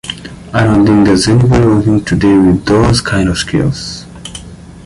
I 0.51 0.63
don't 0.63 0.83
think 0.83 1.05
there's 1.05 1.27
anybody 1.27 1.63
working 1.63 2.03
today 2.03 2.35
with 2.35 2.65
those 2.65 3.01
kinds 3.01 3.29
of 3.29 3.37
skills. 3.37 4.07